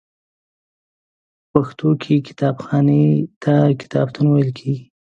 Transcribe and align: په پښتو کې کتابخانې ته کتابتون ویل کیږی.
په 1.49 1.49
پښتو 1.51 1.89
کې 2.01 2.15
کتابخانې 2.27 3.03
ته 3.43 3.55
کتابتون 3.81 4.25
ویل 4.29 4.51
کیږی. 4.59 4.83